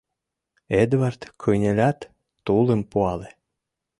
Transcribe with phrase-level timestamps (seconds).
[0.81, 1.99] Эдвард кынелят,
[2.45, 3.29] тулым пуале.